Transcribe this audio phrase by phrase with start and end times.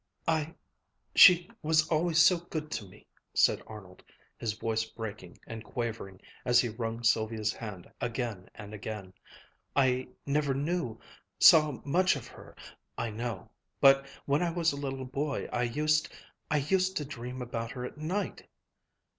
[0.27, 0.55] "I
[1.13, 3.05] she was always so good to me,"
[3.35, 4.01] said Arnold,
[4.35, 9.13] his voice breaking and quavering as he wrung Sylvia's hand again and again.
[9.75, 10.99] "I never knew
[11.37, 12.55] saw much of her,
[12.97, 16.09] I know but when I was a little boy, I used
[16.49, 18.49] I used to dream about her at night."